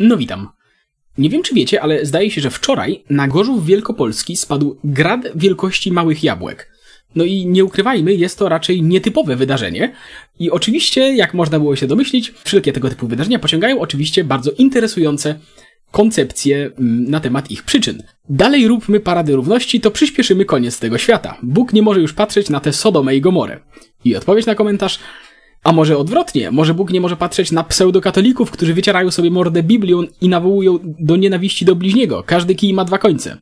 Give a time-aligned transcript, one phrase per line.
[0.00, 0.48] No witam.
[1.18, 5.92] Nie wiem czy wiecie, ale zdaje się, że wczoraj na Gorzów Wielkopolski spadł grad wielkości
[5.92, 6.70] małych jabłek.
[7.14, 9.92] No i nie ukrywajmy, jest to raczej nietypowe wydarzenie.
[10.38, 15.34] I oczywiście, jak można było się domyślić, wszelkie tego typu wydarzenia pociągają oczywiście bardzo interesujące
[15.90, 18.02] koncepcje mm, na temat ich przyczyn.
[18.28, 21.38] Dalej róbmy parady równości, to przyspieszymy koniec tego świata.
[21.42, 23.60] Bóg nie może już patrzeć na tę Sodomę i Gomorę.
[24.04, 24.98] I odpowiedź na komentarz
[25.64, 30.02] a może odwrotnie, może Bóg nie może patrzeć na pseudokatolików, którzy wycierają sobie mordę Biblią
[30.20, 32.22] i nawołują do nienawiści do bliźniego.
[32.26, 33.36] Każdy kij ma dwa końce.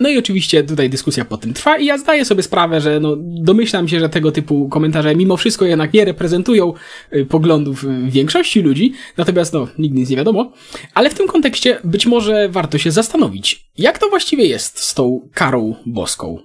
[0.00, 3.16] No i oczywiście tutaj dyskusja po tym trwa i ja zdaję sobie sprawę, że no,
[3.20, 6.72] domyślam się, że tego typu komentarze mimo wszystko jednak nie reprezentują
[7.12, 10.52] y, poglądów y, większości ludzi, natomiast no, nigdy nic nie wiadomo.
[10.94, 15.28] Ale w tym kontekście być może warto się zastanowić, jak to właściwie jest z tą
[15.34, 16.38] karą boską.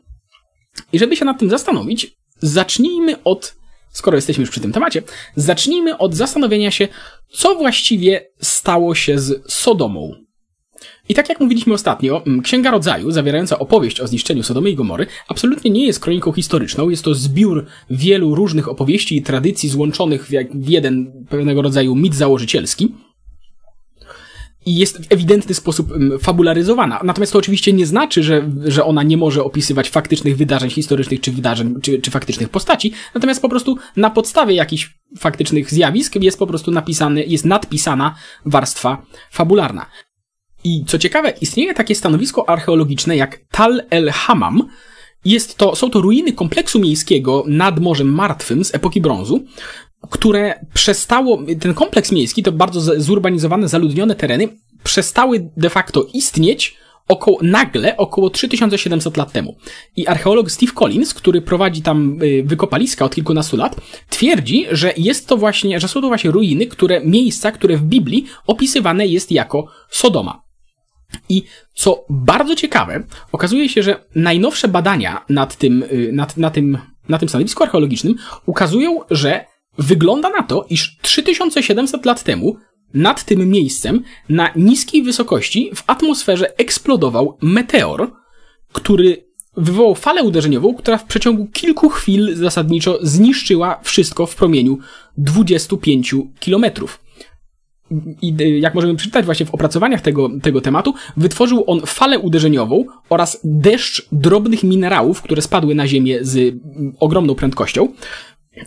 [0.93, 3.55] I żeby się nad tym zastanowić, zacznijmy od
[3.93, 5.01] skoro jesteśmy już przy tym temacie,
[5.35, 6.87] zacznijmy od zastanowienia się,
[7.31, 10.15] co właściwie stało się z Sodomą.
[11.09, 15.71] I tak jak mówiliśmy ostatnio, Księga Rodzaju, zawierająca opowieść o zniszczeniu Sodomy i Gomory, absolutnie
[15.71, 21.25] nie jest kroniką historyczną, jest to zbiór wielu różnych opowieści i tradycji złączonych w jeden
[21.29, 22.93] pewnego rodzaju mit założycielski
[24.65, 26.99] jest w ewidentny sposób fabularyzowana.
[27.03, 31.31] Natomiast to oczywiście nie znaczy, że, że ona nie może opisywać faktycznych wydarzeń historycznych czy
[31.31, 36.47] wydarzeń, czy, czy faktycznych postaci, natomiast po prostu na podstawie jakichś faktycznych zjawisk jest po
[36.47, 39.85] prostu napisany, jest nadpisana warstwa fabularna.
[40.63, 44.67] I co ciekawe, istnieje takie stanowisko archeologiczne jak Tal el-Hamam,
[45.25, 49.43] jest to, są to ruiny kompleksu miejskiego nad Morzem Martwym z epoki brązu,
[50.09, 54.47] które przestało, ten kompleks miejski, to bardzo zurbanizowane, zaludnione tereny,
[54.83, 59.55] przestały de facto istnieć około, nagle około 3700 lat temu.
[59.95, 63.75] I archeolog Steve Collins, który prowadzi tam y, wykopaliska od kilkunastu lat,
[64.09, 68.25] twierdzi, że jest to właśnie, że są to właśnie ruiny, które, miejsca, które w Biblii
[68.47, 70.43] opisywane jest jako Sodoma.
[71.29, 76.77] I co bardzo ciekawe, okazuje się, że najnowsze badania nad tym, y, nad, nad tym,
[77.09, 79.45] na tym stanowisku archeologicznym ukazują, że
[79.77, 82.57] Wygląda na to, iż 3700 lat temu
[82.93, 88.11] nad tym miejscem na niskiej wysokości w atmosferze eksplodował meteor,
[88.73, 94.77] który wywołał falę uderzeniową, która w przeciągu kilku chwil zasadniczo zniszczyła wszystko w promieniu
[95.17, 96.99] 25 kilometrów.
[98.21, 102.85] I y, jak możemy przeczytać właśnie w opracowaniach tego, tego tematu, wytworzył on falę uderzeniową
[103.09, 107.87] oraz deszcz drobnych minerałów, które spadły na ziemię z mm, ogromną prędkością,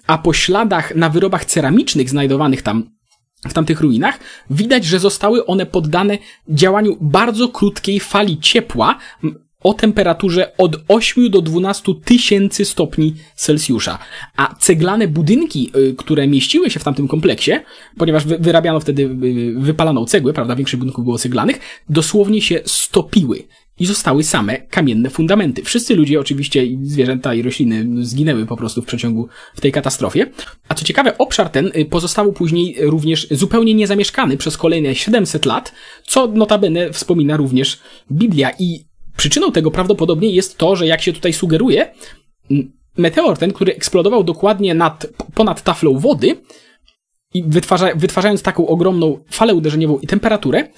[0.07, 2.97] a po śladach na wyrobach ceramicznych znajdowanych tam
[3.49, 4.19] w tamtych ruinach,
[4.51, 8.99] widać, że zostały one poddane działaniu bardzo krótkiej fali ciepła
[9.61, 13.99] o temperaturze od 8 do 12 tysięcy stopni Celsjusza.
[14.37, 17.53] A ceglane budynki, y, które mieściły się w tamtym kompleksie,
[17.99, 21.59] ponieważ wyrabiano wtedy y, wypalaną cegłę, prawda, większość budynków było ceglanych,
[21.89, 23.43] dosłownie się stopiły
[23.81, 25.63] i zostały same kamienne fundamenty.
[25.63, 30.27] Wszyscy ludzie, oczywiście i zwierzęta i rośliny zginęły po prostu w przeciągu w tej katastrofie.
[30.69, 35.73] A co ciekawe, obszar ten y, pozostał później również zupełnie niezamieszkany przez kolejne 700 lat,
[36.05, 37.81] co notabene wspomina również
[38.13, 38.85] Biblia i
[39.17, 41.95] przyczyną tego prawdopodobnie jest to, że jak się tutaj sugeruje,
[42.97, 46.37] meteor ten, który eksplodował dokładnie nad, ponad taflą wody
[47.35, 50.69] i wytwarza, wytwarzając taką ogromną falę uderzeniową i temperaturę,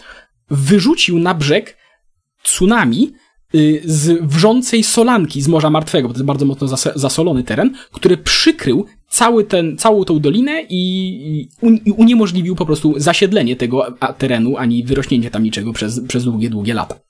[0.50, 1.76] wyrzucił na brzeg
[2.48, 3.12] tsunami
[3.54, 8.16] y, z wrzącej solanki z Morza Martwego, bo to jest bardzo mocno zasolony teren, który
[8.16, 14.84] przykrył cały ten, całą tą dolinę i, i uniemożliwił po prostu zasiedlenie tego terenu, ani
[14.84, 17.00] wyrośnięcie tam niczego przez, przez długie, długie lata.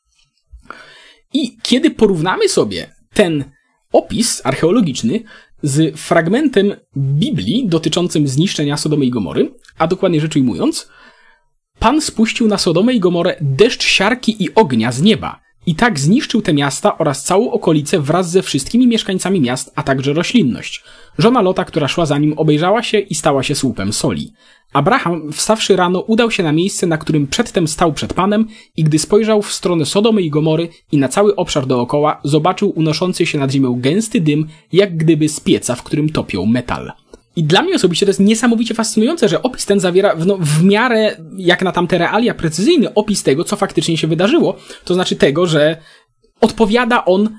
[1.32, 3.44] I kiedy porównamy sobie ten
[3.93, 5.20] opis archeologiczny
[5.62, 10.88] z fragmentem Biblii dotyczącym zniszczenia Sodomy i Gomory, a dokładnie rzecz ujmując,
[11.78, 16.43] Pan spuścił na Sodomę i Gomorę deszcz siarki i ognia z nieba i tak zniszczył
[16.43, 20.83] te miasta oraz całą okolicę wraz ze wszystkimi mieszkańcami miast, a także roślinność.
[21.19, 24.33] Żona Lota, która szła za nim, obejrzała się i stała się słupem soli.
[24.72, 28.99] Abraham, wstawszy rano, udał się na miejsce, na którym przedtem stał przed Panem i gdy
[28.99, 33.50] spojrzał w stronę Sodomy i Gomory i na cały obszar dookoła, zobaczył unoszący się nad
[33.50, 36.93] ziemią gęsty dym, jak gdyby z pieca, w którym topią metal.
[37.38, 40.64] I dla mnie osobiście to jest niesamowicie fascynujące, że opis ten zawiera w, no, w
[40.64, 44.56] miarę, jak na tamte realia, precyzyjny opis tego, co faktycznie się wydarzyło.
[44.85, 45.76] To znaczy tego, że
[46.40, 47.38] odpowiada on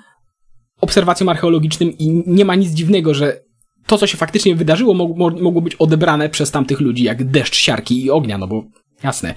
[0.81, 3.39] obserwacjom archeologicznym i nie ma nic dziwnego, że
[3.87, 4.93] to, co się faktycznie wydarzyło,
[5.41, 8.63] mogło być odebrane przez tamtych ludzi jak deszcz siarki i ognia, no bo
[9.03, 9.33] jasne.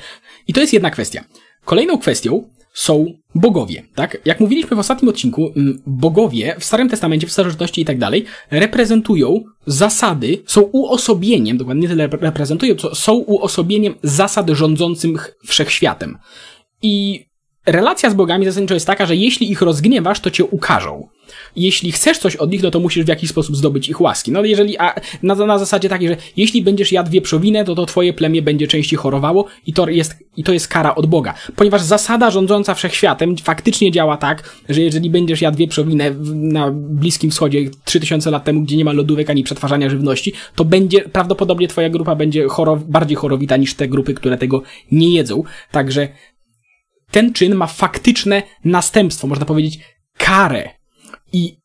[0.48, 1.24] I to jest jedna kwestia.
[1.64, 4.18] Kolejną kwestią są bogowie, tak?
[4.24, 5.52] Jak mówiliśmy w ostatnim odcinku,
[5.86, 12.06] bogowie w Starym Testamencie, w Starożytności i tak dalej, reprezentują zasady, są uosobieniem, dokładnie tyle
[12.06, 16.18] reprezentują, co są uosobieniem zasad rządzącym wszechświatem.
[16.82, 17.24] I
[17.66, 21.08] relacja z bogami zasadniczo jest taka, że jeśli ich rozgniewasz, to cię ukażą.
[21.56, 24.32] Jeśli chcesz coś od nich, no to musisz w jakiś sposób zdobyć ich łaski.
[24.32, 28.12] No jeżeli, a na, na zasadzie takiej, że jeśli będziesz jadł wieprzowinę, to to twoje
[28.12, 31.34] plemię będzie częściej chorowało i to jest, i to jest kara od Boga.
[31.56, 37.70] Ponieważ zasada rządząca wszechświatem faktycznie działa tak, że jeżeli będziesz jadł wieprzowinę na Bliskim Wschodzie
[37.84, 42.14] 3000 lat temu, gdzie nie ma lodówek ani przetwarzania żywności, to będzie, prawdopodobnie twoja grupa
[42.14, 44.62] będzie chorow, bardziej chorowita niż te grupy, które tego
[44.92, 45.42] nie jedzą.
[45.70, 46.08] Także
[47.10, 49.78] ten czyn ma faktyczne następstwo, można powiedzieć
[50.18, 50.81] karę.
[51.32, 51.56] I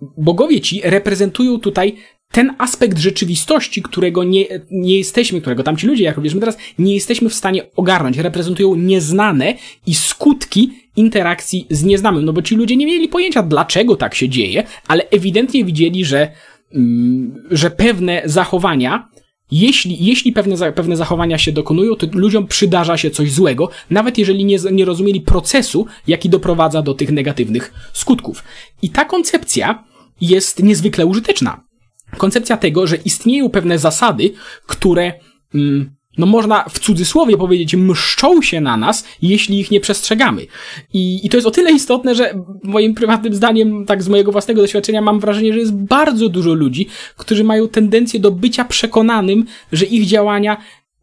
[0.00, 1.96] bogowie ci reprezentują tutaj
[2.32, 6.94] ten aspekt rzeczywistości, którego nie, nie jesteśmy, którego tamci ludzie, jak również my teraz, nie
[6.94, 8.18] jesteśmy w stanie ogarnąć.
[8.18, 9.54] Reprezentują nieznane
[9.86, 12.24] i skutki interakcji z nieznanym.
[12.24, 16.32] No bo ci ludzie nie mieli pojęcia, dlaczego tak się dzieje, ale ewidentnie widzieli, że,
[16.74, 19.08] mm, że pewne zachowania
[19.50, 24.44] jeśli, jeśli pewne, pewne zachowania się dokonują, to ludziom przydarza się coś złego, nawet jeżeli
[24.44, 28.44] nie, nie rozumieli procesu, jaki doprowadza do tych negatywnych skutków.
[28.82, 29.84] I ta koncepcja
[30.20, 31.60] jest niezwykle użyteczna.
[32.16, 34.32] Koncepcja tego, że istnieją pewne zasady,
[34.66, 35.12] które
[35.54, 40.46] mm, no można w cudzysłowie powiedzieć, mszczą się na nas, jeśli ich nie przestrzegamy.
[40.92, 44.62] I, I to jest o tyle istotne, że moim prywatnym zdaniem, tak z mojego własnego
[44.62, 46.86] doświadczenia, mam wrażenie, że jest bardzo dużo ludzi,
[47.16, 50.56] którzy mają tendencję do bycia przekonanym, że ich działania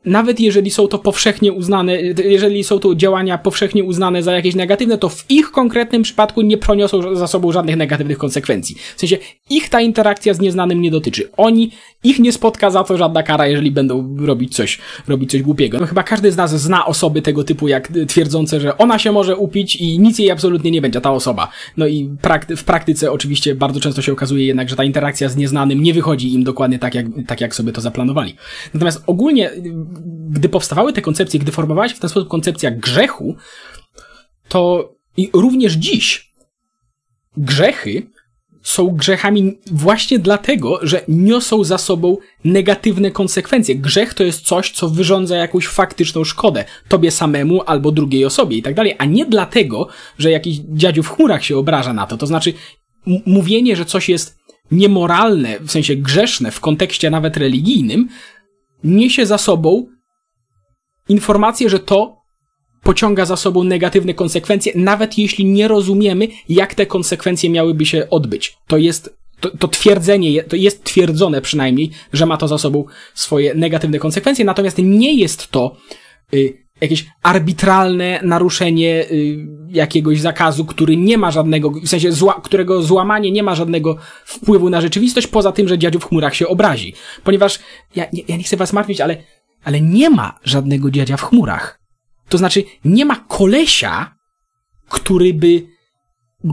[0.05, 4.97] nawet jeżeli są to powszechnie uznane, jeżeli są to działania powszechnie uznane za jakieś negatywne,
[4.97, 8.75] to w ich konkretnym przypadku nie proniosą za sobą żadnych negatywnych konsekwencji.
[8.95, 9.17] W sensie,
[9.49, 11.29] ich ta interakcja z nieznanym nie dotyczy.
[11.37, 11.71] Oni,
[12.03, 15.79] ich nie spotka za to żadna kara, jeżeli będą robić coś, robić coś głupiego.
[15.79, 19.37] No chyba każdy z nas zna osoby tego typu, jak twierdzące, że ona się może
[19.37, 21.49] upić i nic jej absolutnie nie będzie, ta osoba.
[21.77, 25.35] No i prakty w praktyce oczywiście bardzo często się okazuje jednak, że ta interakcja z
[25.35, 28.35] nieznanym nie wychodzi im dokładnie tak, jak, tak jak sobie to zaplanowali.
[28.73, 29.51] Natomiast ogólnie
[30.29, 33.35] gdy powstawały te koncepcje, gdy formowała się w ten sposób koncepcja grzechu,
[34.47, 34.93] to
[35.33, 36.33] również dziś
[37.37, 38.07] grzechy
[38.63, 43.75] są grzechami właśnie dlatego, że niosą za sobą negatywne konsekwencje.
[43.75, 48.61] Grzech to jest coś, co wyrządza jakąś faktyczną szkodę tobie samemu albo drugiej osobie i
[48.61, 49.87] tak dalej, a nie dlatego,
[50.17, 52.17] że jakiś dziadziu w chmurach się obraża na to.
[52.17, 52.53] To znaczy,
[53.25, 54.37] mówienie, że coś jest
[54.71, 58.09] niemoralne, w sensie grzeszne w kontekście nawet religijnym,
[58.83, 59.85] niesie za sobą
[61.09, 62.22] informację, że to
[62.83, 68.57] pociąga za sobą negatywne konsekwencje, nawet jeśli nie rozumiemy, jak te konsekwencje miałyby się odbyć.
[68.67, 73.55] To jest to, to twierdzenie, to jest twierdzone przynajmniej, że ma to za sobą swoje
[73.55, 75.75] negatywne konsekwencje, natomiast nie jest to
[76.33, 79.37] y, jakieś arbitralne naruszenie y,
[79.69, 84.69] jakiegoś zakazu, który nie ma żadnego, w sensie zła, którego złamanie nie ma żadnego wpływu
[84.69, 86.93] na rzeczywistość, poza tym, że dziadziu w chmurach się obrazi.
[87.23, 87.59] Ponieważ
[87.95, 89.17] ja, ja nie chcę was martwić, ale
[89.63, 91.82] ale nie ma żadnego dziadzia w chmurach.
[92.29, 94.15] To znaczy, nie ma kolesia,
[94.89, 95.67] który by,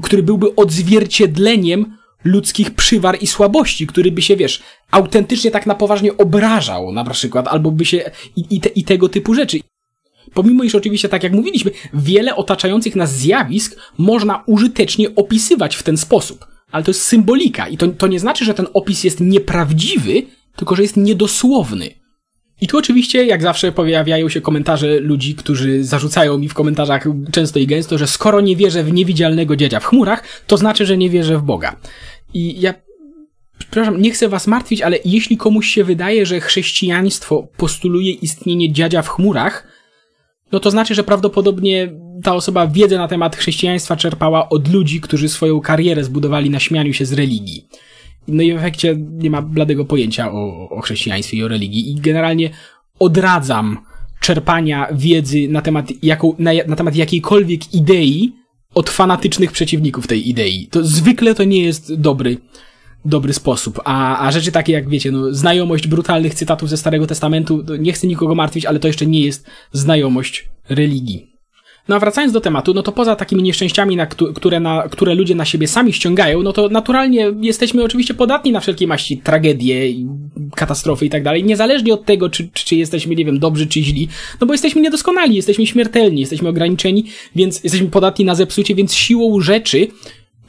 [0.02, 6.16] który byłby odzwierciedleniem ludzkich przywar i słabości, który by się, wiesz, autentycznie tak na poważnie
[6.16, 9.60] obrażał, na przykład, albo by się, i, i, te, i tego typu rzeczy.
[10.34, 15.96] Pomimo iż oczywiście, tak jak mówiliśmy, wiele otaczających nas zjawisk można użytecznie opisywać w ten
[15.96, 16.46] sposób.
[16.72, 20.22] Ale to jest symbolika i to, to nie znaczy, że ten opis jest nieprawdziwy,
[20.56, 21.99] tylko że jest niedosłowny.
[22.60, 27.58] I tu oczywiście, jak zawsze, pojawiają się komentarze ludzi, którzy zarzucają mi w komentarzach często
[27.58, 31.10] i gęsto, że skoro nie wierzę w niewidzialnego dziadzia w chmurach, to znaczy, że nie
[31.10, 31.76] wierzę w Boga.
[32.34, 32.74] I ja,
[33.58, 39.02] przepraszam, nie chcę was martwić, ale jeśli komuś się wydaje, że chrześcijaństwo postuluje istnienie dziadzia
[39.02, 39.66] w chmurach,
[40.52, 45.28] no to znaczy, że prawdopodobnie ta osoba wiedzę na temat chrześcijaństwa czerpała od ludzi, którzy
[45.28, 47.66] swoją karierę zbudowali na śmianiu się z religii.
[48.30, 51.90] No i w efekcie nie ma bladego pojęcia o, o chrześcijaństwie i o religii.
[51.90, 52.50] I generalnie
[52.98, 53.78] odradzam
[54.20, 58.32] czerpania wiedzy na temat, jaką, na, na temat jakiejkolwiek idei
[58.74, 60.68] od fanatycznych przeciwników tej idei.
[60.70, 62.36] To zwykle to nie jest dobry,
[63.04, 63.80] dobry sposób.
[63.84, 68.06] A, a rzeczy takie jak, wiecie, no, znajomość brutalnych cytatów ze Starego Testamentu, nie chcę
[68.06, 71.29] nikogo martwić, ale to jeszcze nie jest znajomość religii.
[71.88, 75.34] No a wracając do tematu, no to poza takimi nieszczęściami, na, które, na, które ludzie
[75.34, 79.18] na siebie sami ściągają, no to naturalnie jesteśmy oczywiście podatni na wszelkie maści.
[79.18, 79.94] Tragedie,
[80.54, 84.08] katastrofy i tak dalej, niezależnie od tego, czy, czy, jesteśmy, nie wiem, dobrzy czy źli,
[84.40, 87.04] no bo jesteśmy niedoskonali, jesteśmy śmiertelni, jesteśmy ograniczeni,
[87.36, 89.88] więc jesteśmy podatni na zepsucie, więc siłą rzeczy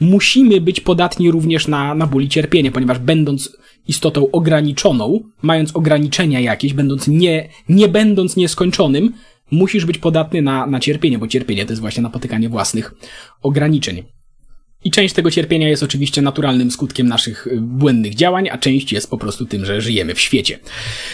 [0.00, 3.56] musimy być podatni również na, na ból i cierpienie, ponieważ będąc
[3.88, 9.12] istotą ograniczoną, mając ograniczenia jakieś, będąc nie, nie będąc nieskończonym,
[9.52, 12.94] musisz być podatny na, na cierpienie, bo cierpienie to jest właśnie napotykanie własnych
[13.42, 14.02] ograniczeń.
[14.84, 19.10] I część tego cierpienia jest oczywiście naturalnym skutkiem naszych y, błędnych działań, a część jest
[19.10, 20.58] po prostu tym, że żyjemy w świecie.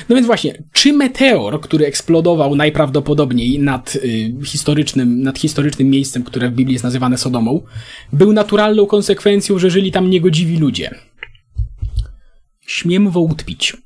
[0.09, 6.51] No więc właśnie, czy meteor, który eksplodował najprawdopodobniej nad y, historycznym, nad historycznym miejscem, które
[6.51, 7.63] w Biblii jest nazywane Sodomą,
[8.13, 10.91] był naturalną konsekwencją, że żyli tam niegodziwi ludzie?
[12.67, 13.77] Śmiem wątpić.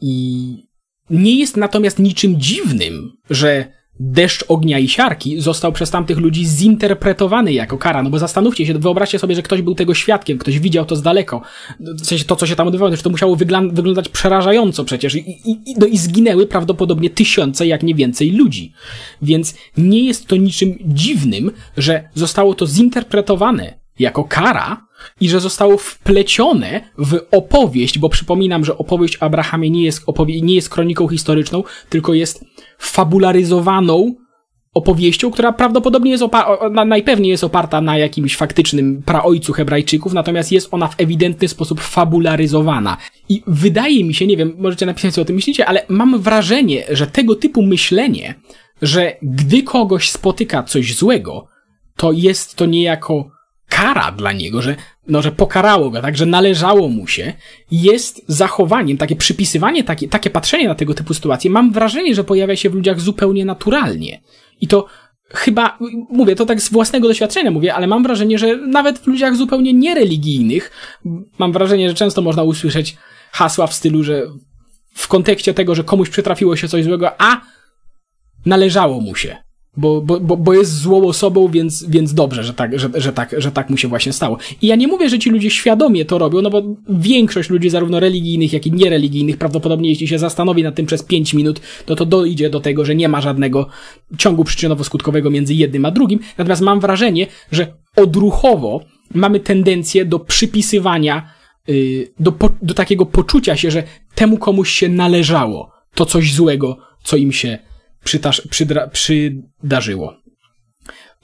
[0.00, 0.67] I
[1.10, 7.52] nie jest natomiast niczym dziwnym, że deszcz ognia i siarki został przez tamtych ludzi zinterpretowany
[7.52, 8.02] jako kara.
[8.02, 11.02] No bo zastanówcie się, wyobraźcie sobie, że ktoś był tego świadkiem, ktoś widział to z
[11.02, 11.42] daleko.
[11.80, 15.14] W sensie to, co się tam odbywało, to musiało wyglądać przerażająco przecież.
[15.14, 18.72] I, i, no i zginęły prawdopodobnie tysiące, jak nie więcej ludzi.
[19.22, 24.86] Więc nie jest to niczym dziwnym, że zostało to zinterpretowane jako kara
[25.20, 30.42] i że zostało wplecione w opowieść, bo przypominam, że opowieść o Abrahamie nie jest, opowie-
[30.42, 32.44] nie jest kroniką historyczną, tylko jest
[32.78, 34.14] fabularyzowaną
[34.74, 40.68] opowieścią, która prawdopodobnie jest oparta, najpewniej jest oparta na jakimś faktycznym praojcu Hebrajczyków, natomiast jest
[40.70, 42.96] ona w ewidentny sposób fabularyzowana.
[43.28, 46.84] I wydaje mi się, nie wiem, możecie napisać co o tym myślicie, ale mam wrażenie,
[46.90, 48.34] że tego typu myślenie,
[48.82, 51.46] że gdy kogoś spotyka coś złego,
[51.96, 53.30] to jest to niejako
[53.68, 54.76] kara dla niego, że,
[55.08, 57.32] no, że pokarało go, tak, że należało mu się,
[57.70, 62.56] jest zachowaniem, takie przypisywanie, takie, takie patrzenie na tego typu sytuacje, mam wrażenie, że pojawia
[62.56, 64.20] się w ludziach zupełnie naturalnie.
[64.60, 64.86] I to
[65.30, 65.78] chyba,
[66.10, 69.72] mówię, to tak z własnego doświadczenia mówię, ale mam wrażenie, że nawet w ludziach zupełnie
[69.72, 70.70] niereligijnych,
[71.38, 72.96] mam wrażenie, że często można usłyszeć
[73.32, 74.22] hasła w stylu, że
[74.94, 77.40] w kontekście tego, że komuś przytrafiło się coś złego, a
[78.46, 82.78] należało mu się bo, bo, bo, bo jest złą osobą, więc, więc dobrze, że tak,
[82.78, 84.38] że, że, tak, że tak mu się właśnie stało.
[84.62, 88.00] I ja nie mówię, że ci ludzie świadomie to robią, no bo większość ludzi, zarówno
[88.00, 92.06] religijnych, jak i niereligijnych, prawdopodobnie jeśli się zastanowi nad tym przez pięć minut, to to
[92.06, 93.68] dojdzie do tego, że nie ma żadnego
[94.18, 96.20] ciągu przyczynowo-skutkowego między jednym a drugim.
[96.38, 98.80] Natomiast mam wrażenie, że odruchowo
[99.14, 101.30] mamy tendencję do przypisywania,
[101.68, 103.82] yy, do, po, do takiego poczucia się, że
[104.14, 107.58] temu komuś się należało to coś złego, co im się
[108.50, 110.16] przydra, przydarzyło.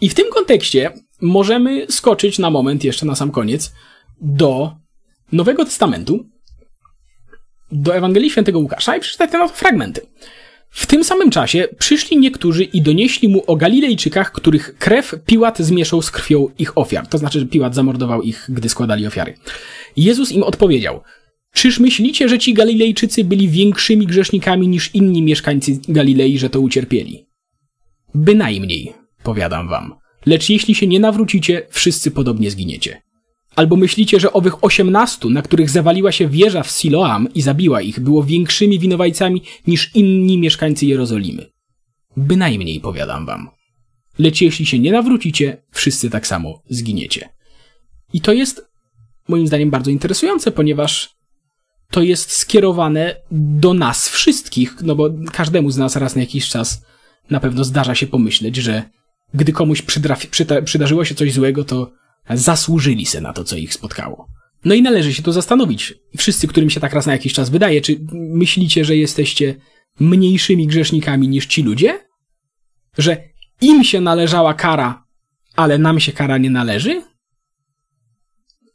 [0.00, 3.72] I w tym kontekście możemy skoczyć na moment, jeszcze na sam koniec,
[4.20, 4.76] do
[5.32, 6.26] Nowego Testamentu,
[7.72, 10.00] do Ewangelii Świętego Łukasza i przeczytać te fragmenty.
[10.70, 16.02] W tym samym czasie przyszli niektórzy i donieśli mu o Galilejczykach, których krew Piłat zmieszał
[16.02, 17.06] z krwią ich ofiar.
[17.06, 19.34] To znaczy, że Piłat zamordował ich, gdy składali ofiary.
[19.96, 21.00] Jezus im odpowiedział–
[21.54, 27.26] Czyż myślicie, że ci Galilejczycy byli większymi grzesznikami niż inni mieszkańcy Galilei, że to ucierpieli?
[28.14, 28.92] Bynajmniej,
[29.22, 29.94] powiadam wam.
[30.26, 33.02] Lecz jeśli się nie nawrócicie, wszyscy podobnie zginiecie.
[33.56, 38.00] Albo myślicie, że owych osiemnastu, na których zawaliła się wieża w Siloam i zabiła ich,
[38.00, 41.50] było większymi winowajcami niż inni mieszkańcy Jerozolimy?
[42.16, 43.48] Bynajmniej, powiadam wam.
[44.18, 47.28] Lecz jeśli się nie nawrócicie, wszyscy tak samo zginiecie.
[48.12, 48.66] I to jest
[49.28, 51.13] moim zdaniem bardzo interesujące, ponieważ
[51.90, 56.82] to jest skierowane do nas wszystkich, no bo każdemu z nas raz na jakiś czas
[57.30, 58.82] na pewno zdarza się pomyśleć, że
[59.34, 60.16] gdy komuś przyda
[60.64, 61.92] przydarzyło się coś złego, to
[62.30, 64.28] zasłużyli se na to, co ich spotkało.
[64.64, 65.94] No i należy się to zastanowić.
[66.16, 69.54] Wszyscy, którym się tak raz na jakiś czas wydaje, czy myślicie, że jesteście
[70.00, 71.98] mniejszymi grzesznikami niż ci ludzie?
[72.98, 73.28] Że
[73.60, 75.04] im się należała kara,
[75.56, 77.02] ale nam się kara nie należy?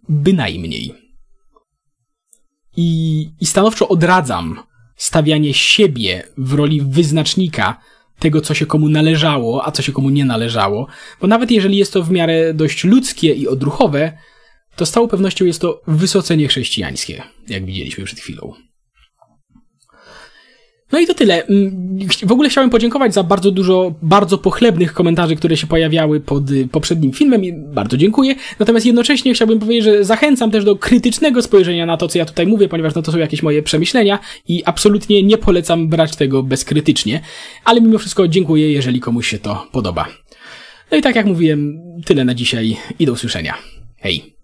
[0.10, 1.09] Bynajmniej
[2.78, 4.60] i, i stanowczo odradzam
[4.96, 7.80] stawianie siebie w roli wyznacznika
[8.20, 10.88] tego, co się komu należało, a co się komu nie należało,
[11.22, 14.18] bo nawet jeżeli jest to w miarę dość ludzkie i odruchowe,
[14.76, 18.54] to z całą pewnością jest to wysoce niechrześcijańskie, jak widzieliśmy przed chwilą.
[20.92, 21.46] No i to tyle.
[21.46, 26.52] Mm, w ogóle chciałem podziękować za bardzo dużo, bardzo pochlebnych komentarzy, które się pojawiały pod
[26.52, 28.36] y, poprzednim filmem i bardzo dziękuję.
[28.60, 32.48] Natomiast jednocześnie chciałbym powiedzieć, że zachęcam też do krytycznego spojrzenia na to, co ja tutaj
[32.48, 37.22] mówię, ponieważ no to są jakieś moje przemyślenia i absolutnie nie polecam brać tego bezkrytycznie.
[37.66, 40.08] Ale mimo wszystko dziękuję, jeżeli komuś się to podoba.
[40.92, 43.54] No i tak jak mówiłem, tyle na dzisiaj i do usłyszenia.
[43.98, 44.39] Hej!